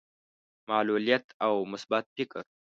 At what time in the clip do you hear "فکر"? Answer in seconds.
2.17-2.43